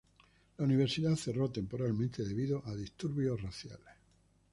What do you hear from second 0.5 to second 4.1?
La universidad cerró temporalmente debido a disturbios raciales.